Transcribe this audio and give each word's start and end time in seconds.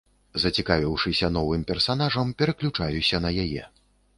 Зацікавіўшыся 0.43 1.29
новым 1.35 1.65
персанажам, 1.73 2.33
пераключаюся 2.41 3.25
на 3.27 3.37
яе. 3.45 3.63